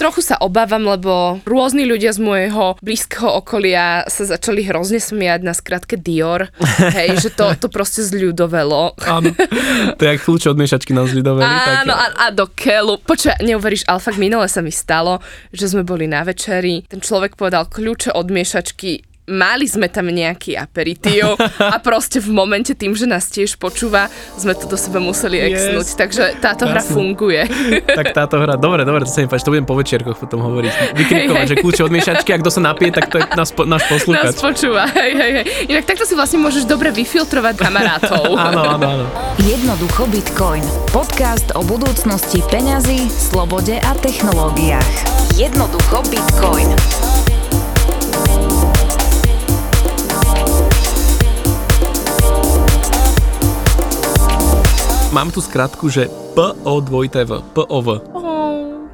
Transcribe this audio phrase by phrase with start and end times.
[0.00, 5.52] Trochu sa obávam, lebo rôzni ľudia z môjho blízkeho okolia sa začali hrozne smiať na
[5.52, 6.48] skratke Dior.
[6.96, 8.96] Hej, že to, to proste zľudovelo.
[9.04, 9.28] Áno,
[9.92, 11.44] to je jak kľúče od miešačky nám zľudoveli.
[11.84, 12.96] Áno, a, a do keľu.
[13.04, 15.20] Počuj, neuveríš, ale fakt minule sa mi stalo,
[15.52, 20.58] že sme boli na večeri, ten človek povedal kľúče od miešačky mali sme tam nejaký
[20.58, 25.38] aperitív a proste v momente tým, že nás tiež počúva, sme to do seba museli
[25.38, 25.96] exnúť, yes.
[25.96, 26.74] takže táto Krásne.
[26.74, 27.42] hra funguje.
[28.02, 30.98] tak táto hra, dobre, dobre, to sa mi páči, to budem po večierkoch potom hovoriť.
[30.98, 33.82] Vykrikovať, hey, že kľúče od miešačky a kto sa napije, tak to je náš, náš
[33.86, 34.34] poslúchač.
[34.34, 35.44] Nás počúva, hej, hej, hej.
[35.70, 38.34] Inak takto si vlastne môžeš dobre vyfiltrovať kamarátov.
[38.50, 39.04] áno, áno, áno.
[39.46, 40.64] Jednoducho Bitcoin.
[40.90, 44.94] Podcast o budúcnosti peňazí, slobode a technológiách.
[45.38, 47.29] Jednoducho Bitcoin.
[55.10, 56.06] Mám tu skratku, že
[56.38, 57.42] PO2TV.
[57.50, 57.88] POV.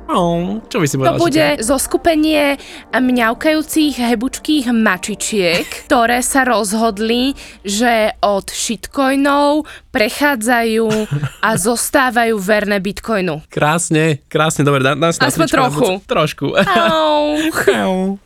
[0.09, 1.21] Oh, čo by si povedala?
[1.21, 2.57] To bude zo skupenie
[2.89, 10.89] mňaukajúcich hebučkých mačičiek, ktoré sa rozhodli, že od shitcoinov prechádzajú
[11.45, 13.45] a zostávajú verné bitcoinu.
[13.53, 16.01] Krásne, krásne, dobre, dá, dá Aspoň trochu.
[16.09, 16.57] Trošku.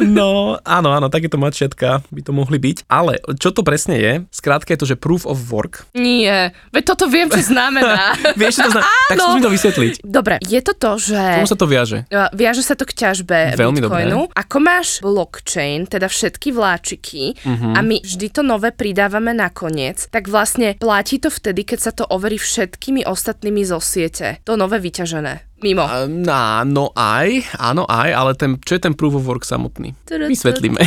[0.00, 2.88] No, áno, áno, takéto mačiatka by to mohli byť.
[2.90, 4.12] Ale čo to presne je?
[4.32, 5.88] Skrátka je to, že proof of work.
[5.96, 8.16] Nie, veď toto viem, čo znamená.
[8.40, 9.08] Vieš, čo to znamená?
[9.08, 9.92] Tak skús mi to vysvetliť.
[10.04, 11.20] Dobre, je to to, že...
[11.20, 11.98] Čomu sa to viaže?
[12.10, 14.28] Viaže sa to k ťažbe Veľmi Bitcoinu.
[14.28, 14.36] Dobré.
[14.36, 17.74] Ako máš blockchain, teda všetky vláčiky uh-huh.
[17.76, 22.04] a my vždy to nové pridávame nakoniec, tak vlastne platí to vtedy, keď sa to
[22.08, 24.40] overí všetkými ostatnými zo siete.
[24.46, 25.49] To nové vyťažené.
[25.60, 25.84] Mimo.
[25.84, 27.28] Áno, aj,
[27.60, 29.92] áno aj, ale ten, čo je ten proof of work samotný?
[30.08, 30.80] Vysvetlíme.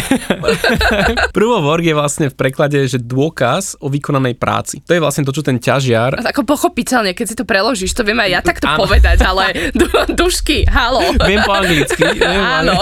[1.37, 4.81] proof of work je vlastne v preklade, že dôkaz o vykonanej práci.
[4.89, 6.25] To je vlastne to, čo ten ťažiar...
[6.25, 8.89] Ako pochopiteľne, keď si to preložíš, to viem aj ja takto áno.
[8.89, 11.13] povedať, ale du- dušky, halo.
[11.21, 12.01] Viem po anglicky.
[12.17, 12.81] Viem, áno.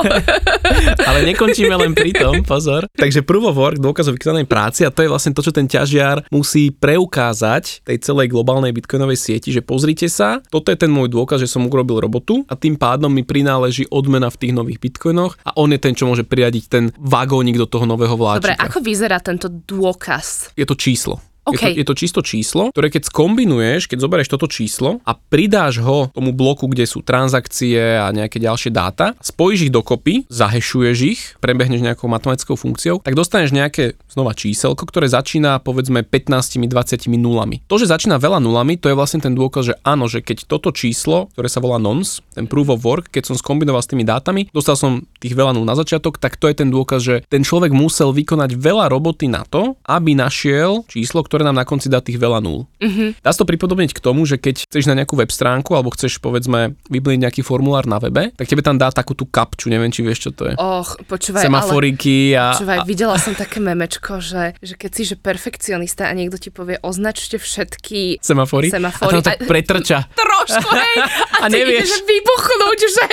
[1.09, 2.87] ale nekončíme len pri tom, pozor.
[2.95, 5.67] Takže proof of work, dôkaz o vykonanej práci a to je vlastne to, čo ten
[5.67, 11.11] ťažiar musí preukázať tej celej globálnej bitcoinovej sieti, že pozrite sa, toto je ten môj
[11.11, 14.77] dôkaz, že som urobil urobil robotu a tým pádom mi prináleží odmena v tých nových
[14.77, 18.53] bitcoinoch a on je ten, čo môže priradiť ten vagónik do toho nového vláčika.
[18.53, 20.53] Dobre, ako vyzerá tento dôkaz?
[20.53, 21.17] Je to číslo.
[21.41, 21.73] Okay.
[21.73, 25.81] Je, to, je to čisto číslo, ktoré keď skombinuješ, keď zoberieš toto číslo a pridáš
[25.81, 31.21] ho tomu bloku, kde sú transakcie a nejaké ďalšie dáta, spojíš ich dokopy, zahešuješ ich,
[31.41, 37.65] prebehneš nejakou matematickou funkciou, tak dostaneš nejaké znova číselko, ktoré začína povedzme 15-20 nulami.
[37.65, 40.69] To, že začína veľa nulami, to je vlastne ten dôkaz, že áno, že keď toto
[40.69, 44.53] číslo, ktoré sa volá nonce, ten proof of work, keď som skombinoval s tými dátami,
[44.53, 47.73] dostal som tých veľa nul na začiatok, tak to je ten dôkaz, že ten človek
[47.73, 52.19] musel vykonať veľa roboty na to, aby našiel číslo, ktoré nám na konci dá tých
[52.19, 52.67] veľa nul.
[52.83, 53.23] Mm-hmm.
[53.23, 56.19] Dá sa to pripodobniť k tomu, že keď chceš na nejakú web stránku alebo chceš
[56.19, 60.03] povedzme vyplniť nejaký formulár na webe, tak tebe tam dá takú tú kapču, neviem či
[60.03, 60.59] vieš čo to je.
[60.59, 62.85] Och, počúvaj, Semaforiky ale, a, počúvaj, a...
[62.85, 67.39] videla som také memečko, že, že keď si že perfekcionista a niekto ti povie označte
[67.39, 70.11] všetky semafory, semafory a to pretrča.
[70.19, 70.95] Trošku, hej,
[71.39, 71.79] a, a ty nevieš.
[71.87, 73.05] ideš vybuchnúť, že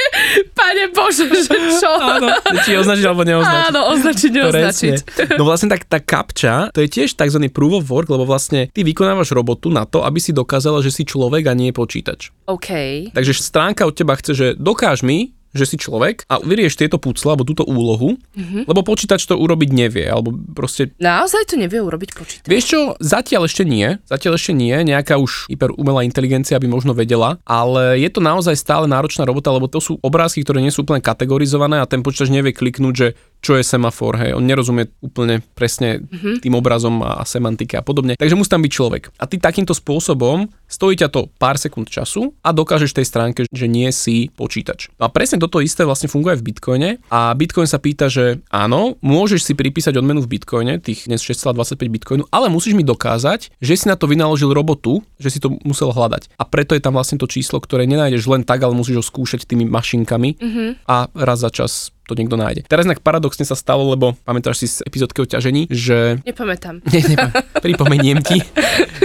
[0.58, 1.92] pane Bože, že čo?
[1.94, 2.34] Áno,
[2.66, 3.66] či označiť alebo neoznačiť.
[3.70, 4.96] Áno, označiť, neoznačiť.
[5.38, 7.38] No vlastne tak tá kapča, to je tiež tzv.
[7.54, 11.04] proof of work, lebo vlastne ty vykonávaš robotu na to, aby si dokázala, že si
[11.04, 12.32] človek a nie počítač.
[12.48, 12.70] OK.
[13.12, 17.32] Takže stránka od teba chce, že dokáž mi, že si človek a vyrieš tieto púcle
[17.32, 18.68] alebo túto úlohu, mm-hmm.
[18.68, 20.92] lebo počítač to urobiť nevie, alebo proste...
[21.00, 22.46] Naozaj to nevie urobiť počítač?
[22.46, 26.92] Vieš čo, zatiaľ ešte nie, zatiaľ ešte nie, nejaká už hyper umelá inteligencia by možno
[26.92, 30.84] vedela, ale je to naozaj stále náročná robota, lebo to sú obrázky, ktoré nie sú
[30.84, 35.38] úplne kategorizované a ten počítač nevie kliknúť, že čo je semafor, hej, on nerozumie úplne
[35.54, 36.42] presne mm-hmm.
[36.42, 38.18] tým obrazom a semantike a podobne.
[38.18, 39.02] Takže musí tam byť človek.
[39.18, 43.66] A ty takýmto spôsobom stojí ťa to pár sekúnd času a dokážeš tej stránke, že
[43.70, 44.90] nie si počítač.
[44.98, 48.42] No a presne toto isté vlastne funguje aj v Bitcoine a Bitcoin sa pýta, že
[48.50, 53.54] áno, môžeš si pripísať odmenu v Bitcoine, tých dnes 6,25 Bitcoinu, ale musíš mi dokázať,
[53.62, 56.34] že si na to vynaložil robotu, že si to musel hľadať.
[56.36, 59.48] A preto je tam vlastne to číslo, ktoré nenájdeš len tak, ale musíš ho skúšať
[59.48, 60.68] tými mašinkami mm-hmm.
[60.84, 62.64] a raz za čas to niekto nájde.
[62.64, 66.24] Teraz inak paradoxne sa stalo, lebo pamätáš si z epizódky o ťažení, že...
[66.24, 66.80] Nepamätám.
[66.92, 67.30] Nie, nepam...
[67.60, 68.40] Pripomeniem ti,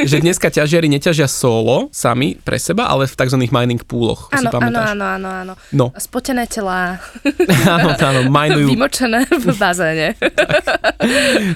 [0.07, 3.37] že dneska ťažiari neťažia solo sami pre seba, ale v tzv.
[3.51, 4.31] mining pooloch.
[4.31, 5.53] Áno, áno, áno, áno, áno.
[5.75, 5.91] No.
[5.99, 7.03] Spotené telá.
[7.75, 8.71] áno, áno, minujú.
[8.71, 10.15] Vymočené v bazéne.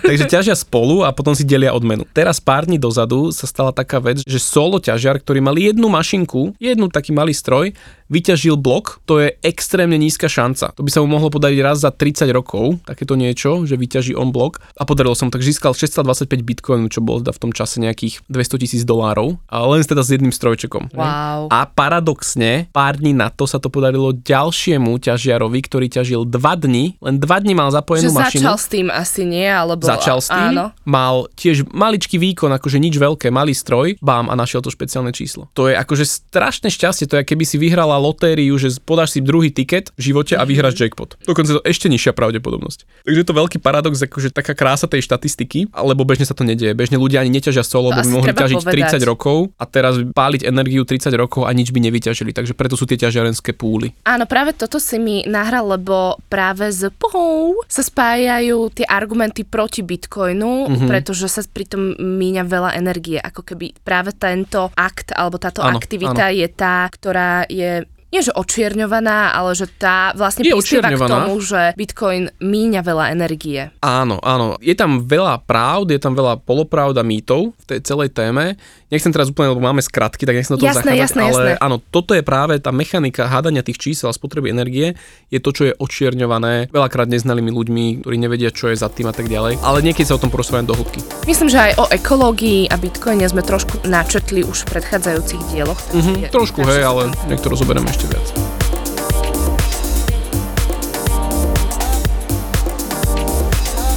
[0.03, 2.03] Takže ťažia spolu a potom si delia odmenu.
[2.11, 6.57] Teraz pár dní dozadu sa stala taká vec, že solo ťažiar, ktorý mal jednu mašinku,
[6.57, 7.71] jednu taký malý stroj,
[8.07, 10.71] vyťažil blok, to je extrémne nízka šanca.
[10.75, 14.31] To by sa mu mohlo podariť raz za 30 rokov, takéto niečo, že vyťaží on
[14.31, 14.63] blok.
[14.79, 18.23] A podarilo sa mu, tak získal 625 bitcoinu, čo bolo teda v tom čase nejakých
[18.31, 20.95] 200 tisíc dolárov, a len teda s jedným strojčekom.
[20.95, 21.51] Wow.
[21.51, 26.99] A paradoxne, pár dní na to sa to podarilo ďalšiemu ťažiarovi, ktorý ťažil 2 dní,
[27.03, 28.43] len 2 dní mal zapojenú Že mašinu.
[28.43, 29.83] začal s tým asi nie, alebo...
[29.83, 30.71] Začal s tým, Áno.
[30.87, 35.51] mal tiež maličký výkon, akože nič veľké, malý stroj, bám a našiel to špeciálne číslo.
[35.55, 39.49] To je akože strašné šťastie, to je keby si vyhrala lotériu, že podáš si druhý
[39.49, 41.17] tiket v živote a vyhráš jackpot.
[41.25, 42.79] Dokonca to ešte nižšia pravdepodobnosť.
[43.03, 46.77] Takže je to veľký paradox, akože taká krása tej štatistiky, alebo bežne sa to nedieje.
[46.77, 49.01] Bežne ľudia ani neťažia solo, lebo by mohli ťažiť povedať.
[49.01, 52.31] 30 rokov a teraz páliť energiu 30 rokov a nič by nevyťažili.
[52.35, 53.95] Takže preto sú tie ťažiarenské púly.
[54.05, 59.81] Áno, práve toto si mi nahral, lebo práve z POU sa spájajú tie argumenty proti
[59.81, 60.69] Bitcoinu, Mhm.
[60.69, 60.89] mm-hmm.
[60.91, 66.27] pretože sa pritom míňa veľa energie, ako keby práve tento akt alebo táto Áno, aktivita
[66.29, 71.37] je tá, ktorá je nie že očierňovaná, ale že tá vlastne Je prispieva k tomu,
[71.39, 73.67] že Bitcoin míňa veľa energie.
[73.79, 74.55] Áno, áno.
[74.59, 78.55] Je tam veľa pravd, je tam veľa polopravd a mýtov v tej celej téme.
[78.87, 81.51] Nechcem teraz úplne, lebo máme skratky, tak nechcem do toho Jasné, zachádzať, jasné, ale jasné.
[81.59, 84.95] áno, toto je práve tá mechanika hádania tých čísel a spotreby energie,
[85.27, 89.13] je to, čo je očierňované veľakrát neznalými ľuďmi, ktorí nevedia, čo je za tým a
[89.13, 89.59] tak ďalej.
[89.59, 91.03] Ale niekedy sa o tom porozprávame do hĺbky.
[91.27, 95.79] Myslím, že aj o ekológii a Bitcoine sme trošku načetli už v predchádzajúcich dieloch.
[95.91, 98.27] takže je- trošku, hej, ale niekto rozoberieme ešte viac.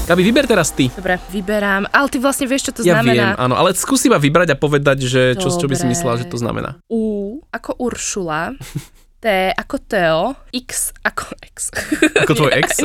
[0.06, 0.90] Gabi, vyber teraz ty.
[0.90, 1.86] Dobre, vyberám.
[1.86, 3.38] Ale ty vlastne vieš, čo to Ja viem, znamená.
[3.38, 6.34] áno, ale skúsi iba vybrať a povedať, že čo, čo by si myslela, že to
[6.34, 6.82] znamená.
[6.90, 8.58] U ako Uršula,
[9.16, 11.70] T ako Teo, X ako X.
[12.16, 12.82] Ako tvoj ex?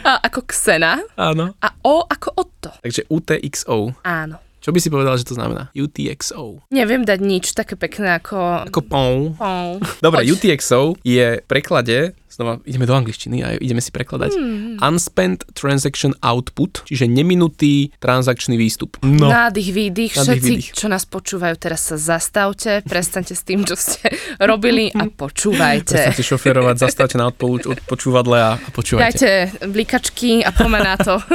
[0.00, 1.52] A ako Xena Áno.
[1.58, 2.70] a O ako Otto.
[2.80, 3.92] Takže UTXO.
[4.00, 4.40] Áno.
[4.66, 5.70] Čo by si povedal, že to znamená?
[5.78, 6.58] UTXO.
[6.74, 8.66] Neviem dať nič také pekné ako...
[8.66, 9.38] Ako POW.
[10.02, 10.34] Dobre, Poď.
[10.34, 14.30] UTXO je v preklade, znova ideme do angličtiny a ideme si prekladať.
[14.36, 14.76] Hmm.
[14.78, 19.00] Unspent Transaction Output, čiže neminutý transakčný výstup.
[19.00, 19.32] No.
[19.32, 20.68] Nádych, výdych, Nádych, všetci, výdych.
[20.76, 24.12] čo nás počúvajú, teraz sa zastavte, prestaňte s tým, čo ste
[24.50, 25.96] robili a počúvajte.
[25.96, 29.06] Prestaňte šoferovať, zastavte na odpolu- odpočúvadle a, a počúvajte.
[29.06, 29.30] Dajte
[29.70, 31.14] blikačky a poďme na to.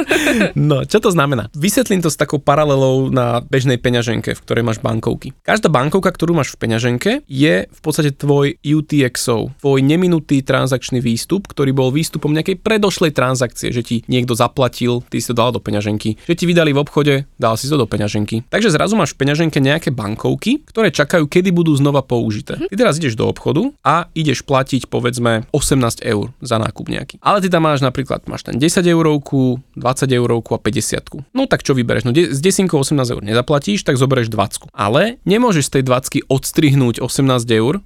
[0.52, 1.48] No, čo to znamená?
[1.56, 5.32] Vysvetlím to s takou paralelou na bežnej peňaženke, v ktorej máš bankovky.
[5.42, 11.48] Každá bankovka, ktorú máš v peňaženke, je v podstate tvoj UTXO, tvoj neminutý transakčný výstup,
[11.48, 15.62] ktorý bol výstupom nejakej predošlej transakcie, že ti niekto zaplatil, ty si to dal do
[15.62, 18.44] peňaženky, že ti vydali v obchode, dal si to do peňaženky.
[18.50, 22.58] Takže zrazu máš v peňaženke nejaké bankovky, ktoré čakajú, kedy budú znova použité.
[22.58, 27.16] Ty teraz ideš do obchodu a ideš platiť povedzme 18 eur za nákup nejaký.
[27.22, 31.30] Ale ty tam máš napríklad, máš tam 10 eurovku, 20 eurovku a 50.
[31.36, 32.08] No tak čo vybereš?
[32.08, 34.72] No de- s desinkou 18 eur nezaplatíš, tak zoberieš 20.
[34.72, 37.78] Ale nemôžeš z tej 20 odstrihnúť 18 eur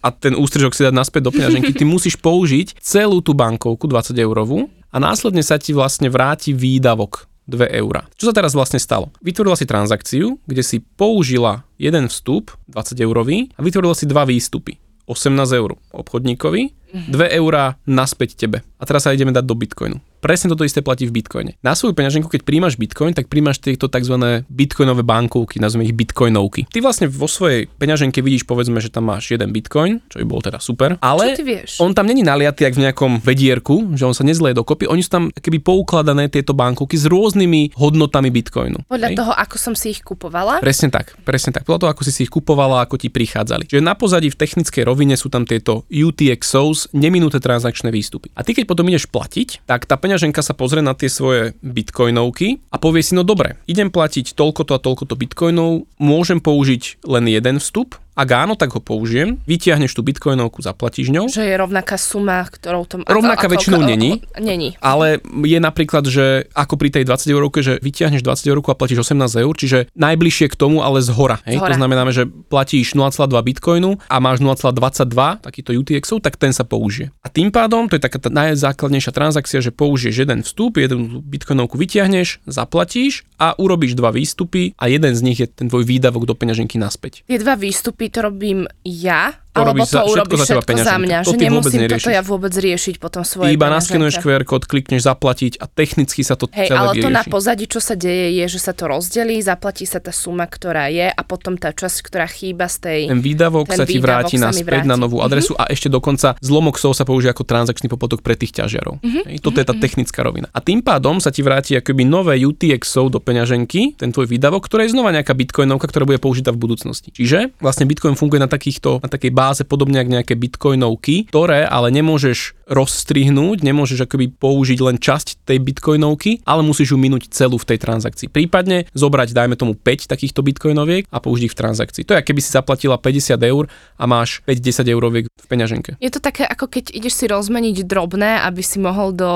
[0.00, 1.72] a ten ústrižok si dať naspäť do peňaženky.
[1.74, 7.28] Ty musíš použiť celú tú bankovku 20 eurovú a následne sa ti vlastne vráti výdavok
[7.44, 8.08] 2 eurá.
[8.16, 9.12] Čo sa teraz vlastne stalo?
[9.20, 14.80] Vytvorila si transakciu, kde si použila jeden vstup, 20 eurový, a vytvorila si dva výstupy.
[15.04, 18.62] 18 eur obchodníkovi, 2 eurá naspäť tebe.
[18.78, 19.98] A teraz sa ideme dať do Bitcoinu.
[20.24, 21.52] Presne toto isté platí v Bitcoine.
[21.60, 24.40] Na svoju peňaženku, keď príjmaš Bitcoin, tak príjmaš tieto tzv.
[24.48, 26.64] bitcoinové bankovky, nazveme ich bitcoinovky.
[26.72, 30.40] Ty vlastne vo svojej peňaženke vidíš, povedzme, že tam máš jeden bitcoin, čo by bolo
[30.40, 31.36] teda super, ale
[31.76, 35.12] on tam není naliatý jak v nejakom vedierku, že on sa nezleje dokopy, oni sú
[35.12, 38.88] tam keby poukladané tieto bankovky s rôznymi hodnotami bitcoinu.
[38.88, 39.16] Podľa Hej?
[39.20, 40.64] toho, ako som si ich kupovala.
[40.64, 41.68] Presne tak, presne tak.
[41.68, 43.68] Podľa toho, ako si si ich kupovala, ako ti prichádzali.
[43.68, 48.34] Čiže na pozadí v technickej rovine sú tam tieto UTXOs, neminuté transakčné výstupy.
[48.36, 52.60] A ty keď potom ideš platiť, tak tá peňaženka sa pozrie na tie svoje bitcoinovky
[52.68, 57.56] a povie si, no dobre, idem platiť toľkoto a toľkoto bitcoinov, môžem použiť len jeden
[57.62, 62.46] vstup, ak áno, tak ho použijem, vytiahneš tú bitcoinovku, zaplatíš ňou, Že je rovnaká suma,
[62.46, 63.02] ktorou tom...
[63.02, 64.22] Rovnaká väčšinou není.
[64.38, 64.78] Není.
[64.78, 69.10] Ale je napríklad, že ako pri tej 20 eurovke, že vyťahneš 20 eurovku a platíš
[69.10, 71.42] 18 eur, čiže najbližšie k tomu, ale z hora.
[71.42, 71.58] Hej?
[71.58, 71.78] To Zhora.
[71.78, 77.10] znamená, že platíš 0,2 bitcoinu a máš 0,22 takýto UTXov, tak ten sa použije.
[77.20, 81.74] A tým pádom, to je taká tá najzákladnejšia transakcia, že použiješ jeden vstup, jeden bitcoinovku
[81.74, 86.34] vyťahneš, zaplatíš a urobíš dva výstupy a jeden z nich je ten tvoj výdavok do
[86.38, 87.26] peňaženky naspäť.
[87.26, 90.66] Tie dva výstupy to robím ja, alebo to za- všetko urobíš za teba všetko, za
[90.66, 90.98] peňaženka.
[90.98, 91.18] mňa.
[91.18, 95.62] To že nemusím toto ja vôbec riešiť potom svoje Iba naskenuješ QR kód, klikneš zaplatiť
[95.62, 98.58] a technicky sa to Hej, celé ale to na pozadí, čo sa deje, je, že
[98.58, 102.66] sa to rozdelí, zaplatí sa tá suma, ktorá je a potom tá časť, ktorá chýba
[102.66, 103.00] z tej...
[103.10, 104.84] Ten výdavok Ten sa ti vráti naspäť.
[104.84, 104.90] Mhm.
[104.90, 108.52] na novú adresu a ešte dokonca zlomok SOV sa použije ako transakčný poplatok pre tých
[108.58, 108.98] ťažiarov.
[109.04, 109.20] Mhm.
[109.30, 110.50] Hej, Toto je tá technická rovina.
[110.50, 114.88] A tým pádom sa ti vráti akoby nové UTXO do peňaženky, ten tvoj výdavok, ktorá
[114.88, 117.12] je znova nejaká bitcoinovka, ktorá bude použitá v budúcnosti.
[117.12, 121.92] Čiže vlastne bitcoin funguje na takýchto, na takej báze podobne ako nejaké bitcoinovky, ktoré ale
[121.92, 127.68] nemôžeš rozstrihnúť, nemôžeš akoby použiť len časť tej bitcoinovky, ale musíš ju minúť celú v
[127.68, 128.32] tej transakcii.
[128.32, 132.02] Prípadne zobrať, dajme tomu 5 takýchto bitcoinoviek a použiť ich v transakcii.
[132.08, 133.68] To je, keby si zaplatila 50 eur
[134.00, 135.90] a máš 5-10 euroviek v peňaženke.
[136.00, 139.28] Je to také, ako keď ideš si rozmeniť drobné, aby si mohol do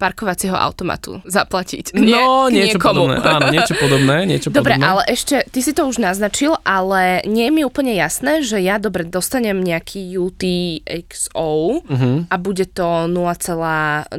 [0.00, 1.92] parkovacieho automatu zaplatiť.
[1.92, 3.12] No, Nie, niečo niekomu.
[3.12, 3.16] podobné.
[3.20, 4.16] Áno, niečo podobné.
[4.24, 4.88] Niečo Dobre, podobné.
[4.88, 8.80] ale ešte, ty si to už naznačil, ale nie je mi úplne jasné, že ja
[8.80, 12.22] dobre dostanem nejaký UTXO Uh-huh.
[12.30, 14.14] a bude to 0,0002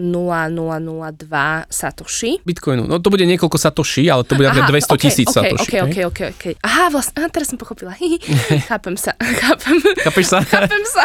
[1.69, 2.31] satoshi.
[2.43, 2.83] Bitcoinu.
[2.87, 5.63] No to bude niekoľko satoshi, ale to bude Aha, napríklad 200 tisíc okay, satoshi.
[5.63, 6.53] okay, okay, okay, okay.
[6.65, 7.95] Aha, vlastne, aha, teraz som pochopila.
[8.69, 9.77] chápem sa, chápem.
[10.03, 10.39] Chápeš sa?
[10.51, 11.03] Chápem sa.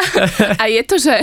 [0.59, 1.15] A je to, že...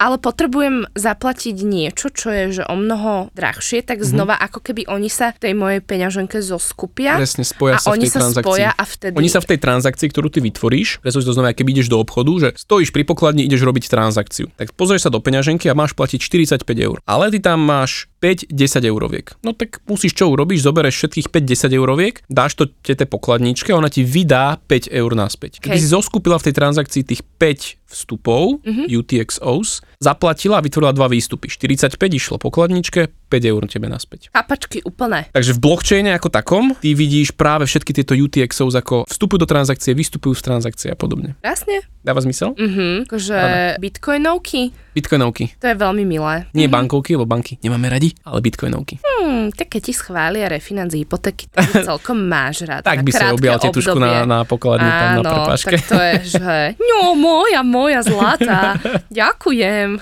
[0.00, 5.08] ale potrebujem zaplatiť niečo, čo je že o mnoho drahšie, tak znova ako keby oni
[5.08, 7.16] sa v tej mojej peňaženke zoskupia.
[7.20, 8.48] Presne, spoja a sa v oni tej sa transakcii.
[8.48, 9.14] spoja a vtedy...
[9.16, 12.32] Oni sa v tej transakcii, ktorú ty vytvoríš, si to znamená, keď ideš do obchodu,
[12.38, 14.50] že stojíš pri pokladni, ideš robiť transakciu.
[14.54, 16.98] Tak pozrieš sa do peňaženky a máš platiť 45 eur.
[17.06, 18.52] Ale ty tam máš 5-10
[18.86, 19.34] euroviek.
[19.42, 23.90] No tak musíš čo urobíš, zoberieš všetkých 5-10 euroviek, dáš to tete pokladničke a ona
[23.90, 25.58] ti vydá 5 eur naspäť.
[25.58, 25.82] Keby Hej.
[25.82, 28.88] si zoskupila v tej transakcii tých 5 vstupov, Mhm.
[28.88, 31.50] UTXOs, zaplatila a vytvorila dva výstupy.
[31.52, 34.28] 45 išlo pokladničke, 5 eur tebe naspäť.
[34.28, 35.32] Kapačky úplné.
[35.32, 39.96] Takže v blockchaine ako takom ty vidíš práve všetky tieto UTXOs ako vstupujú do transakcie,
[39.96, 41.32] vystupujú z transakcie a podobne.
[41.40, 41.80] Krásne.
[42.04, 42.52] Dáva zmysel?
[42.58, 43.08] Mhm.
[43.08, 43.36] Akože
[43.80, 45.56] bitcoinovky, Bitcoinovky.
[45.56, 46.44] to je veľmi milé.
[46.52, 49.00] Nie bankovky, lebo banky nemáme radi, ale bitcoinovky.
[49.00, 52.82] Hmm, tak keď ti schvália refinanc hypotéky, tak celkom máš rád.
[52.82, 55.74] Tak by krátke objal tetušku na, na pokladni tam na Áno, prepáške.
[55.74, 56.54] tak to je, že
[56.92, 58.76] no moja, moja zlatá,
[59.10, 59.96] ďakujem.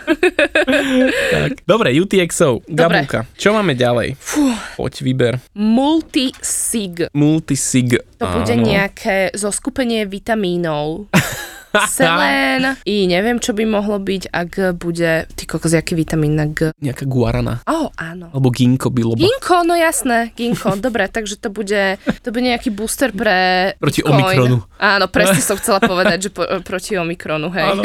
[1.30, 1.62] Tak.
[1.62, 3.06] Dobre, UTXO, Dobre.
[3.06, 3.20] Gabulka.
[3.35, 4.18] Čo máme ďalej?
[4.18, 5.35] Fú, Poď, vyber.
[5.54, 7.09] multisig.
[7.12, 8.02] Multisig.
[8.16, 8.66] To bude Áno.
[8.66, 11.06] nejaké zoskupenie vitamínov.
[11.94, 12.74] Selén.
[12.82, 16.74] I neviem, čo by mohlo byť, ak bude, ty kokos, jaký vitamín na G.
[16.82, 17.62] Nejaká guarana.
[17.66, 18.30] Ó, oh, áno.
[18.34, 19.22] Alebo ginkgo biloba.
[19.22, 24.18] Ginko, no jasné, ginko, dobre, takže to bude, to bude nejaký booster pre Proti Bitcoin.
[24.18, 24.56] Omikronu.
[24.82, 27.70] Áno, presne som chcela povedať, že po, proti Omikronu, hej.
[27.70, 27.82] Áno.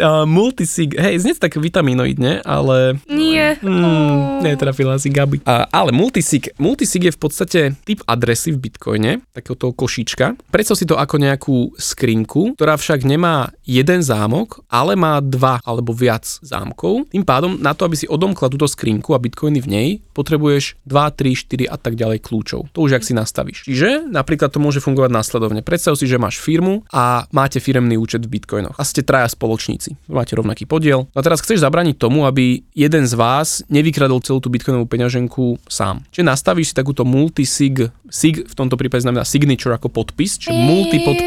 [0.00, 3.54] Uh, multisig, hej, znie to tak vitaminoidne, ale Nie.
[3.62, 5.44] Hmm, netrafila si Gabi.
[5.46, 10.34] A, ale multisig, multisig je v podstate typ adresy v Bitcoine, takého toho košíčka.
[10.50, 15.92] Predstav si to ako nejakú skrinku, ktorá však nemá jeden zámok, ale má dva alebo
[15.92, 17.12] viac zámkov.
[17.12, 20.96] Tým pádom na to, aby si odomkla túto skrinku a bitcoiny v nej, potrebuješ 2,
[21.20, 22.72] 3, 4 a tak ďalej kľúčov.
[22.72, 23.68] To už ak si nastavíš.
[23.68, 25.60] Čiže napríklad to môže fungovať následovne.
[25.60, 30.00] Predstav si, že máš firmu a máte firemný účet v bitcoinoch a ste traja spoločníci.
[30.08, 31.06] Máte rovnaký podiel.
[31.12, 36.06] A teraz chceš zabrániť tomu, aby jeden z vás nevykradol celú tú bitcoinovú peňaženku sám.
[36.08, 41.18] Čiže nastavíš si takúto multisig, sig v tomto prípade znamená signature ako podpis, čiže multipod,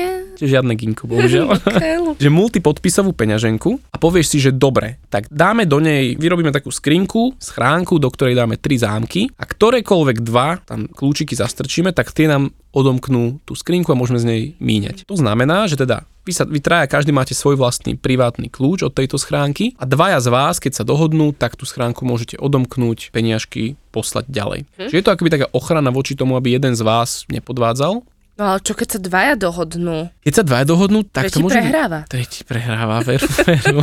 [0.43, 1.55] čiže žiadne ginko, bohužiaľ.
[2.23, 7.39] Že multipodpisovú peňaženku a povieš si, že dobre, tak dáme do nej, vyrobíme takú skrinku,
[7.39, 12.51] schránku, do ktorej dáme tri zámky a ktorékoľvek dva tam kľúčiky zastrčíme, tak tie nám
[12.75, 15.05] odomknú tú skrinku a môžeme z nej míňať.
[15.07, 18.95] To znamená, že teda vy, sa, vy traja, každý máte svoj vlastný privátny kľúč od
[18.95, 23.75] tejto schránky a dvaja z vás, keď sa dohodnú, tak tú schránku môžete odomknúť, peniažky
[23.91, 24.59] poslať ďalej.
[24.79, 24.87] Hm?
[24.89, 28.01] Čiže je to akoby taká ochrana voči tomu, aby jeden z vás nepodvádzal.
[28.33, 30.09] No ale čo keď sa dvaja dohodnú?
[30.25, 31.53] Keď sa dvaja dohodnú, tak Tretí to môže...
[31.61, 31.99] prehráva.
[32.09, 33.79] Tretí prehráva, veru, veru.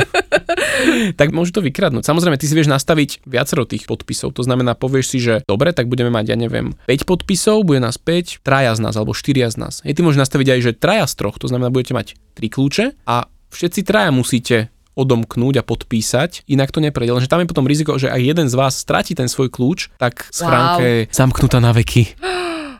[1.15, 2.03] tak môžu to vykradnúť.
[2.03, 4.35] Samozrejme, ty si vieš nastaviť viacero tých podpisov.
[4.35, 7.95] To znamená, povieš si, že dobre, tak budeme mať, ja neviem, 5 podpisov, bude nás
[7.95, 9.79] 5, traja z nás alebo 4 z nás.
[9.81, 12.85] Hej, ty môžeš nastaviť aj, že traja z troch, to znamená, budete mať 3 kľúče
[13.07, 17.15] a všetci traja musíte odomknúť a podpísať, inak to neprejde.
[17.15, 20.27] Lenže tam je potom riziko, že ak jeden z vás stratí ten svoj kľúč, tak
[20.27, 20.83] schránka Wow.
[20.83, 22.11] je zamknutá na veky.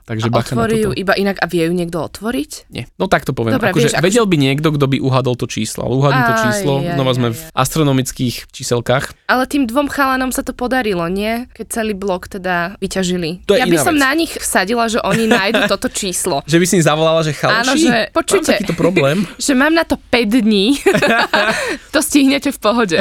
[0.06, 2.74] Takže A otvorí ju iba inak a vie ju niekto otvoriť?
[2.74, 2.90] Nie.
[2.98, 3.58] No tak to poviem.
[3.58, 5.86] Dobre, akože vieš, vedel by niekto, kto by uhadol to číslo.
[5.88, 7.34] Ale uhadnú to číslo, aj, znova aj, sme aj.
[7.34, 9.06] v astronomických číselkách.
[9.30, 11.46] Ale tým dvom chalanom sa to podarilo, nie?
[11.54, 13.46] Keď celý blok teda vyťažili.
[13.48, 14.04] To ja by som vec.
[14.04, 16.44] na nich vsadila, že oni nájdu toto číslo.
[16.52, 18.52] Že by si im zavolala, že chalši, Áno, že počujte.
[18.52, 19.18] mám takýto problém.
[19.46, 20.76] Že mám na to 5 dní.
[21.96, 22.98] to stihnete v pohode.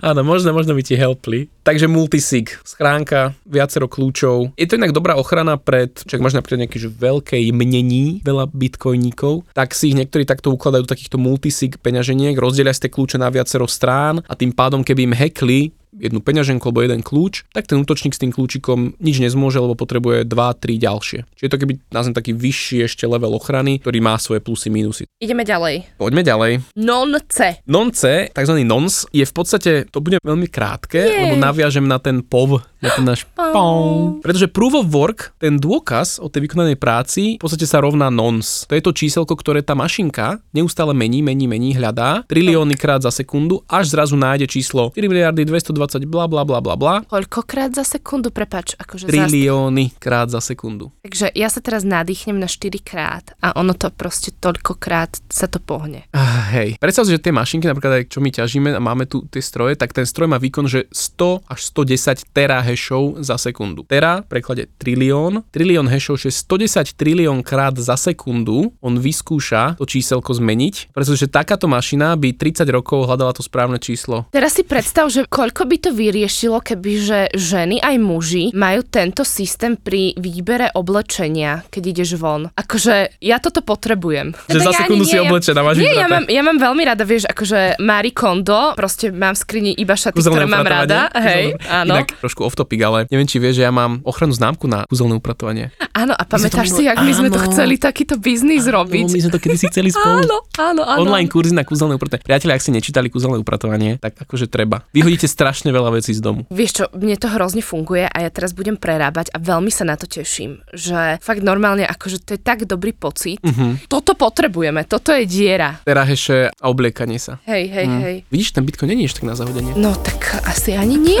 [0.00, 1.52] Áno, možno, možno by ti helpli.
[1.62, 4.56] Takže multisig, schránka, viacero kľúčov.
[4.56, 9.48] Je to inak dobrá ochrana pred, čak máš napríklad nejaké že veľkej mnení, veľa bitcoiníkov,
[9.56, 13.64] tak si ich niektorí takto ukladajú takýchto multisig peňaženiek, rozdelia si tie kľúče na viacero
[13.64, 15.60] strán a tým pádom, keby im hackli
[15.92, 20.24] jednu peňaženku alebo jeden kľúč, tak ten útočník s tým kľúčikom nič nezmôže, lebo potrebuje
[20.24, 21.18] 2-3 ďalšie.
[21.36, 25.04] Čiže je to keby nazvem taký vyšší ešte level ochrany, ktorý má svoje plusy, minusy.
[25.20, 26.00] Ideme ďalej.
[26.00, 26.52] Poďme ďalej.
[26.78, 27.62] Non-C.
[27.68, 28.54] Nonce, tzv.
[28.64, 31.28] nons, je v podstate, to bude veľmi krátke, Jej.
[31.28, 34.18] lebo naviažem na ten POV Na ten náš pong.
[34.26, 38.66] Pretože proof of work, ten dôkaz o tej vykonanej práci, v podstate sa rovná nonce.
[38.66, 43.14] To je to číselko, ktoré tá mašinka neustále mení, mení, mení, hľadá trilióny krát za
[43.14, 46.94] sekundu, až zrazu nájde číslo 4 miliardy 220 bla bla bla bla bla.
[47.06, 49.08] Koľkokrát za sekundu, prepač, akože.
[49.08, 50.92] Trilióny krát za sekundu.
[51.02, 55.58] Takže ja sa teraz nadýchnem na 4 krát a ono to proste toľkokrát sa to
[55.58, 56.06] pohne.
[56.12, 56.78] Ah, hej.
[56.78, 59.74] Predstav si, že tie mašinky, napríklad aj čo my ťažíme a máme tu tie stroje,
[59.74, 63.84] tak ten stroj má výkon, že 100 až 110 terahešov za sekundu.
[63.88, 70.34] Tera, preklade trilión, trilión hešov, že 110 trilión krát za sekundu on vyskúša to číselko
[70.36, 74.28] zmeniť, pretože takáto mašina by 30 rokov hľadala to správne číslo.
[74.34, 79.22] Teraz si predstav, že koľko by to vyriešilo, keby že ženy aj muži majú tento
[79.22, 82.48] systém pri výbere oblečenia, keď ideš von.
[82.52, 84.34] Akože ja toto potrebujem.
[84.46, 86.58] Že za Teda ja sekundu si nie, ja- oblečená, máš Nie, ja mám, ja mám
[86.58, 90.66] veľmi rada, vieš, akože Marie Kondo, proste mám v skrini iba šaty, Kúzelné ktoré mám
[90.66, 91.08] rada.
[91.14, 91.94] Hej, Kúzelné- áno.
[91.96, 95.14] Inak trošku off topic, ale neviem, či vieš, že ja mám ochrannú známku na kúzelné
[95.14, 95.70] upratovanie.
[95.92, 99.06] Áno, a pamätáš si, jak my sme to chceli takýto biznis robiť?
[99.06, 100.24] No, my sme to kedysi chceli spolu.
[100.24, 101.04] Áno, áno, áno.
[101.04, 102.24] Online kurzy na kúzelné upratovanie.
[102.24, 104.88] Priatelia, ak ste nečítali kúzelné upratovanie, tak akože treba.
[104.90, 106.42] Vyhodíte strašne veľa vecí z domu.
[106.50, 109.94] Vieš čo, mne to hrozne funguje a ja teraz budem prerábať a veľmi sa na
[109.94, 113.38] to teším, že fakt normálne, akože to je tak dobrý pocit.
[113.38, 113.86] Mhm.
[113.86, 115.78] Toto potrebujeme, toto je diera.
[115.84, 117.38] Teraheše a obliekanie sa.
[117.44, 118.00] Hej, hej, Hm.
[118.00, 118.16] hej.
[118.26, 119.76] Vidíš, ten Bitcoin není ešte tak na zahodenie.
[119.76, 121.20] No tak asi ani nie.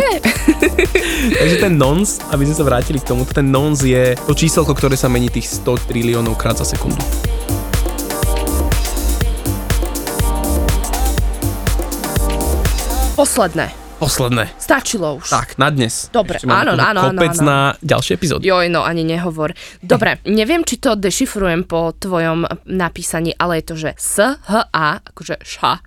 [1.38, 4.96] Takže ten nonce, aby sme sa vrátili k tomu, ten nonce je to číselko, ktoré
[4.96, 7.04] sa mení tých 100 triliónov krát za sekundu.
[13.12, 13.70] Posledné.
[14.02, 14.50] Posledné.
[14.58, 15.30] Stačilo už.
[15.30, 16.10] Tak, na dnes.
[16.10, 17.46] Dobre, Ešte áno, áno, kopec áno.
[17.46, 18.42] na ďalšie epizódy.
[18.50, 19.54] Joj, no ani nehovor.
[19.78, 24.98] Dobre, neviem, či to dešifrujem po tvojom napísaní, ale je to, že S, H, A,
[24.98, 25.78] akože ša,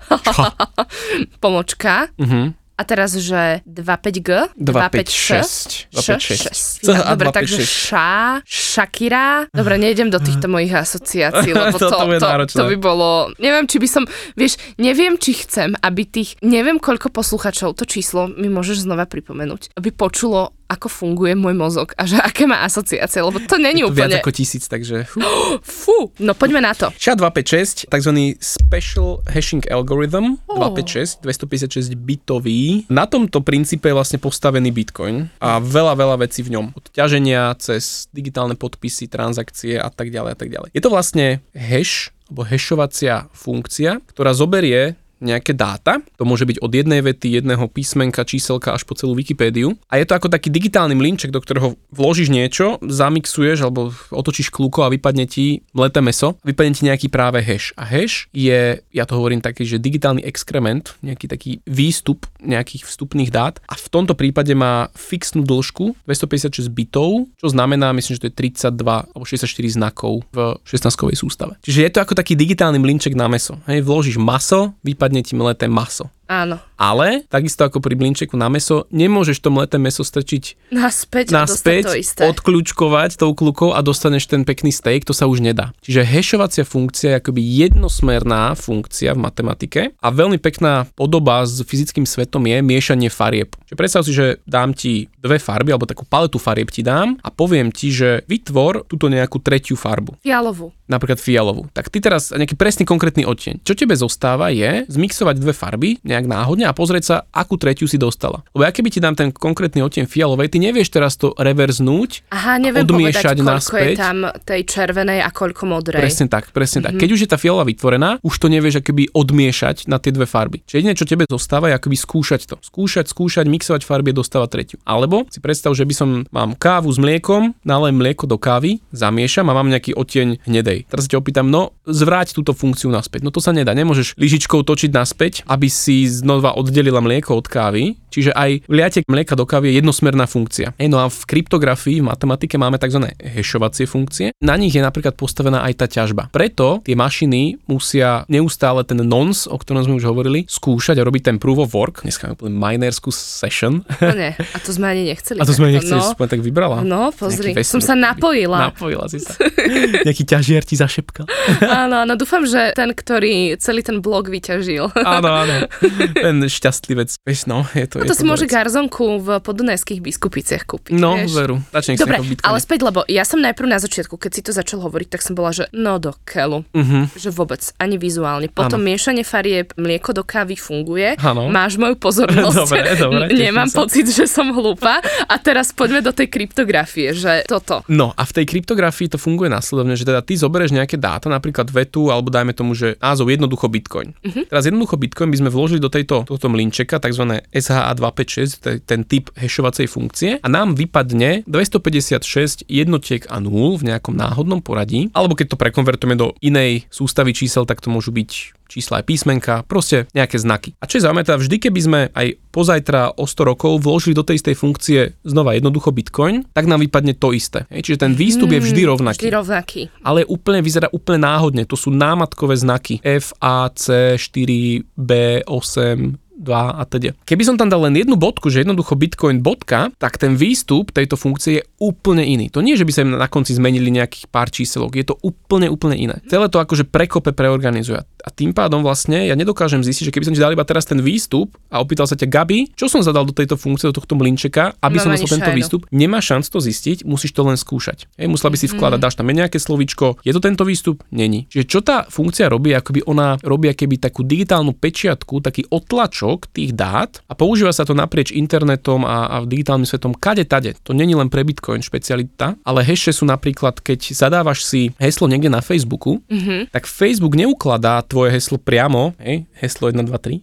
[1.44, 2.08] pomočka.
[2.16, 2.65] Mhm.
[2.76, 5.88] A teraz, že 25G, 256.
[5.96, 6.84] 6.
[6.84, 6.84] 256.
[6.84, 7.32] Dobre, 256.
[7.32, 8.12] takže ša,
[8.44, 9.48] Shakira.
[9.56, 12.04] Dobre, nejdem do týchto mojich asociácií, lebo to, To-
[12.52, 13.32] to to by bolo...
[13.40, 14.04] Neviem, či by som...
[14.36, 16.36] Vieš, neviem, či chcem, aby tých...
[16.44, 21.94] Neviem, koľko posluchačov, to číslo mi môžeš znova pripomenúť, aby počulo, ako funguje môj mozog
[21.94, 24.22] a že aké má asociácie, lebo to není Je to viac úplne...
[24.22, 25.06] ako tisíc, takže...
[25.06, 25.22] Fú.
[25.86, 26.90] Fú, no poďme na to.
[26.98, 28.12] SHA-256, tzv.
[28.42, 30.72] Special Hashing Algorithm, Oh.
[30.74, 32.86] 256, 256 bitový.
[32.90, 36.66] Na tomto princípe je vlastne postavený Bitcoin a veľa, veľa vecí v ňom.
[36.74, 40.70] Od ťaženia cez digitálne podpisy, transakcie a tak ďalej a tak ďalej.
[40.74, 46.04] Je to vlastne hash, alebo hashovacia funkcia, ktorá zoberie nejaké dáta.
[46.20, 49.76] To môže byť od jednej vety, jedného písmenka, číselka až po celú Wikipédiu.
[49.92, 54.88] A je to ako taký digitálny mlinček, do ktorého vložíš niečo, zamixuješ alebo otočíš kľúko
[54.88, 57.74] a vypadne ti mleté meso, vypadne ti nejaký práve hash.
[57.76, 63.34] A hash je, ja to hovorím taký, že digitálny exkrement, nejaký taký výstup nejakých vstupných
[63.34, 68.30] dát a v tomto prípade má fixnú dĺžku 256 bitov, čo znamená, myslím, že to
[68.30, 71.54] je 32 alebo 64 znakov v 16-kovej sústave.
[71.66, 73.58] Čiže je to ako taký digitálny mlinček na meso.
[73.66, 76.10] Hej, vložíš maso, vypadne ti mleté maso.
[76.26, 76.58] Áno.
[76.76, 81.96] Ale, takisto ako pri blinčeku na meso, nemôžeš to mleté meso strčiť Naspäť, naspäť, to
[81.96, 82.28] isté.
[82.28, 85.72] odkľúčkovať tou klukou a dostaneš ten pekný steak, to sa už nedá.
[85.86, 92.04] Čiže hashovacia funkcia je akoby jednosmerná funkcia v matematike a veľmi pekná podoba s fyzickým
[92.04, 93.56] svetom je miešanie farieb.
[93.70, 97.30] Čiže predstav si, že dám ti dve farby, alebo takú paletu farieb ti dám a
[97.32, 100.74] poviem ti, že vytvor túto nejakú tretiu farbu Fialovú.
[100.90, 101.70] napríklad fialovú.
[101.72, 103.64] Tak ty teraz nejaký presný konkrétny odtieň.
[103.64, 108.00] Čo tebe zostáva je zmixovať dve farby nejak náhodne a pozrieť sa, akú tretiu si
[108.00, 108.48] dostala.
[108.56, 112.32] Lebo ja keby ti dám ten konkrétny odtieň fialovej, ty nevieš teraz to reverznúť.
[112.32, 113.88] Aha, neviem odmiešať povedať, koľko naspäť.
[113.92, 116.00] je tam tej červenej a koľko modrej.
[116.00, 116.86] Presne tak, presne Mhm.
[116.88, 116.94] tak.
[116.96, 120.62] Keď už je tá fialová vytvorená, už to nevieš akoby odmiešať na tie dve farby.
[120.64, 122.56] Čiže jediné, čo tebe zostáva, je akoby skúšať to.
[122.62, 124.78] Skúšať, skúšať, mixovať farby a dostávať tretiu.
[124.86, 129.50] Alebo si predstav, že by som mám kávu s mliekom, nalém mlieko do kávy, zamiešam
[129.50, 130.86] a mám nejaký odtieň hnedej.
[130.88, 133.26] Teraz sa ťa opýtam, no zvráť túto funkciu naspäť.
[133.26, 133.74] No to sa nedá.
[133.74, 137.98] Nemôžeš lyžičkou točiť naspäť, aby si znova oddelila mlieko od kávy.
[138.16, 140.72] Čiže aj vliate mlieka do kávy je jednosmerná funkcia.
[140.80, 143.12] Ej, no a v kryptografii, v matematike máme tzv.
[143.20, 144.32] hashovacie funkcie.
[144.40, 146.32] Na nich je napríklad postavená aj tá ťažba.
[146.32, 151.22] Preto tie mašiny musia neustále ten nonce, o ktorom sme už hovorili, skúšať a robiť
[151.28, 152.08] ten proof of work.
[152.08, 153.84] Dneska máme minerskú session.
[154.00, 155.40] No nie, a to sme ani nechceli.
[155.40, 156.28] A to sme takto, nechceli, no.
[156.32, 156.78] tak vybrala.
[156.88, 158.72] No, pozri, som sa napojila.
[158.72, 159.36] Napojila si sa.
[160.08, 161.28] Nejaký ťažiar ti zašepkal.
[161.68, 164.88] Áno, áno, dúfam, že ten, ktorý celý ten blog vyťažil.
[165.04, 165.56] Áno, áno.
[166.26, 167.18] Ten šťastlivec.
[167.46, 170.94] No, je to, Toto je si môže garzonku v podunajských biskupiciach kúpiť.
[170.96, 171.36] No, vieš?
[171.36, 171.56] veru.
[171.74, 175.08] Nech Dobre, ale späť, lebo ja som najprv na začiatku, keď si to začal hovoriť,
[175.12, 176.66] tak som bola, že no do keľu.
[176.74, 177.14] Mhm.
[177.14, 178.48] Že vôbec, ani vizuálne.
[178.50, 181.20] Potom miešanie farieb, mlieko do kávy funguje.
[181.22, 181.52] Áno.
[181.52, 182.58] Máš moju pozornosť.
[182.66, 183.84] Dobre, dobre, Nemám sa.
[183.86, 185.04] pocit, že som hlúpa.
[185.30, 187.86] A teraz poďme do tej kryptografie, že toto.
[187.92, 191.70] No a v tej kryptografii to funguje následovne, že teda ty zoberieš nejaké dáta, napríklad
[191.70, 194.16] vetu, alebo dajme tomu, že názov jednoducho Bitcoin.
[194.24, 194.44] Uh-huh.
[194.50, 197.42] Teraz jednoducho Bitcoin by sme vložili do tejto, tohto mlinčeka, tzv.
[197.54, 203.94] SHA-256, to je ten typ hashovacej funkcie a nám vypadne 256 jednotiek a nul v
[203.94, 208.56] nejakom náhodnom poradí, alebo keď to prekonvertujeme do inej sústavy čísel, tak to môžu byť
[208.68, 210.74] čísla aj písmenka, proste nejaké znaky.
[210.82, 214.24] A čo je zaujímavé, teda vždy, keby sme aj pozajtra o 100 rokov vložili do
[214.24, 217.68] tej istej funkcie znova jednoducho Bitcoin, tak nám vypadne to isté.
[217.70, 219.22] Hej, čiže ten výstup je vždy rovnaký.
[219.22, 219.82] Vždy rovnaký.
[220.02, 221.64] Ale úplne vyzerá úplne náhodne.
[221.68, 223.04] To sú námatkové znaky.
[223.04, 225.12] F, A, C, 4, B,
[225.44, 227.16] 8, 2 a teda.
[227.24, 231.16] Keby som tam dal len jednu bodku, že jednoducho bitcoin bodka, tak ten výstup tejto
[231.16, 232.52] funkcie je úplne iný.
[232.52, 235.96] To nie, že by sa na konci zmenili nejakých pár číselok, je to úplne, úplne
[235.96, 236.16] iné.
[236.28, 238.04] Celé to akože prekope preorganizuje.
[238.26, 240.98] A tým pádom vlastne ja nedokážem zistiť, že keby som ti dal iba teraz ten
[241.00, 244.74] výstup a opýtal sa ťa Gabi, čo som zadal do tejto funkcie, do tohto mlinčeka,
[244.82, 245.60] aby Mám som ani dostal tento šajnu.
[245.62, 248.10] výstup, nemá šanc to zistiť, musíš to len skúšať.
[248.18, 248.74] Hej, musela by si Mhm.
[248.76, 251.06] vkladať, dáš tam nejaké slovíčko, je to tento výstup?
[251.14, 251.46] Není.
[251.54, 256.72] Čiže čo tá funkcia robí, akoby ona robí keby takú digitálnu pečiatku, taký otlačok tých
[256.72, 260.74] dát a používa sa to naprieč internetom a, a digitálnym svetom kade tade.
[260.82, 265.48] To není len pre Bitcoin špecialita, ale hashe sú napríklad, keď zadávaš si heslo niekde
[265.48, 266.70] na Facebooku, Mhm.
[266.70, 270.42] tak Facebook neukladá tvoje heslo priamo, hej, heslo 1, 2, 3,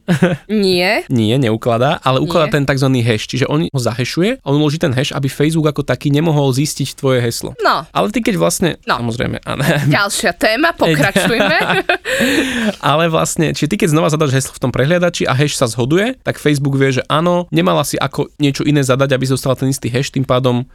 [0.48, 1.02] Nie.
[1.08, 2.54] nie, neukladá, ale ukladá Nie.
[2.54, 2.88] ten tzv.
[3.00, 6.52] hash, čiže on ho zahešuje a on uloží ten hash, aby Facebook ako taký nemohol
[6.52, 7.56] zistiť tvoje heslo.
[7.58, 9.00] No, Ale ty keď vlastne, No.
[9.00, 11.56] samozrejme, áno, ďalšia téma, pokračujme.
[12.80, 16.20] ale vlastne, či ty keď znova zadaš heslo v tom prehliadači a hash sa zhoduje,
[16.20, 19.88] tak Facebook vie, že áno, nemala si ako niečo iné zadať, aby zostala ten istý
[19.88, 20.68] hash, tým pádom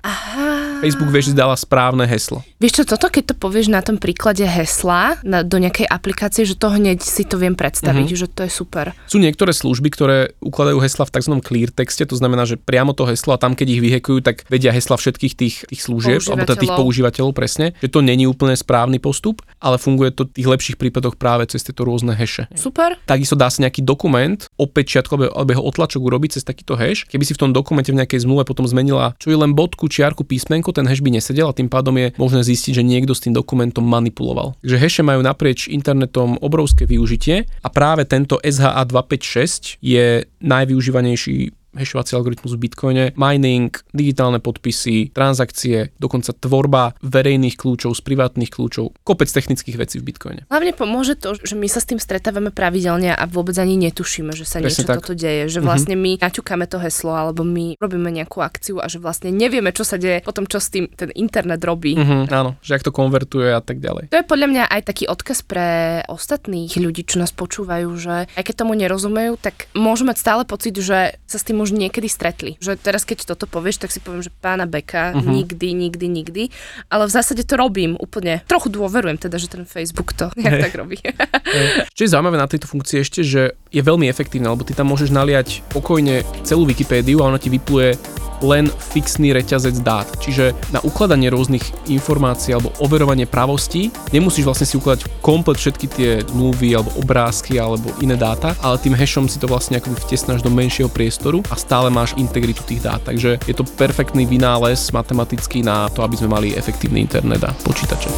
[0.78, 2.46] Facebook vie, že si dala správne heslo.
[2.58, 6.54] Vieš čo, toto keď to povieš na tom príklade hesla na, do nejakej aplikácie, že
[6.54, 8.14] to hneď si to viem predstaviť, Mhm.
[8.16, 8.94] že to je super.
[9.06, 11.34] Sú niektoré služby, ktoré ukladajú hesla v tzv.
[11.40, 14.70] clear texte, to znamená, že priamo to heslo a tam, keď ich vyhekujú, tak vedia
[14.70, 17.34] hesla všetkých tých, tých služieb, alebo teda tých Používateľov.
[17.34, 21.50] presne, že to není úplne správny postup, ale funguje to v tých lepších prípadoch práve
[21.50, 22.46] cez tieto rôzne heše.
[22.54, 23.02] Super.
[23.04, 27.06] Takisto dá sa nejaký dokument opečiatku alebo jeho otlačok urobiť cez takýto hash.
[27.08, 30.22] Keby si v tom dokumente v nejakej zmluve potom zmenila, čo je len bodku, čiarku,
[30.22, 33.36] písmenko, ten hash by nesedel a tým pádom je možné zistiť, že niekto s tým
[33.36, 34.56] dokumentom manipuloval.
[34.64, 42.58] Takže hashe majú naprieč internetom obrovské využitie a práve tento SHA-256 je najvyužívanejší hashovací algoritmus
[42.58, 49.78] v Bitcoine, mining, digitálne podpisy, transakcie, dokonca tvorba verejných kľúčov z privátnych kľúčov, kopec technických
[49.78, 50.42] vecí v Bitcoine.
[50.50, 54.44] Hlavne pomôže to, že my sa s tým stretávame pravidelne a vôbec ani netušíme, že
[54.44, 54.98] sa Presne niečo tak.
[55.04, 55.48] toto deje.
[55.48, 59.70] Že vlastne my naťukáme to heslo alebo my robíme nejakú akciu a že vlastne nevieme,
[59.72, 61.94] čo sa deje potom, čo s tým ten internet robí.
[61.94, 64.10] Mhm, áno, že ak to konvertuje a tak ďalej.
[64.10, 68.44] To je podľa mňa aj taký odkaz pre ostatných ľudí, čo nás počúvajú, že aj
[68.44, 72.56] keď tomu nerozumejú, tak môžu mať stále pocit, že sa s tým už niekedy stretli.
[72.62, 75.24] Že teraz, keď toto povieš, tak si poviem, že pána Beka, uh-huh.
[75.24, 76.44] nikdy, nikdy, nikdy.
[76.92, 78.46] Ale v zásade to robím úplne.
[78.46, 81.00] Trochu dôverujem teda, že ten Facebook to nejak tak robí.
[81.98, 85.10] Čo je zaujímavé na tejto funkcii ešte, že je veľmi efektívna, lebo ty tam môžeš
[85.12, 87.98] naliať pokojne celú Wikipédiu a ona ti vypluje
[88.46, 90.06] len fixný reťazec dát.
[90.22, 96.10] Čiže na ukladanie rôznych informácií alebo overovanie pravostí nemusíš vlastne si ukladať komplet všetky tie
[96.26, 100.54] zmluvy alebo obrázky alebo iné dáta, ale tým hashom si to vlastne akoby vtesnáš do
[100.54, 103.02] menšieho priestoru a stále máš integritu tých dát.
[103.04, 108.10] Takže je to perfektný vynález matematický na to, aby sme mali efektívny internet a počítače.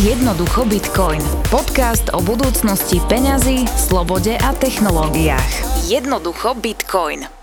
[0.00, 1.20] Jednoducho Bitcoin.
[1.52, 5.84] Podcast o budúcnosti peňazí, slobode a technológiách.
[5.90, 7.41] Jednoducho Bitcoin.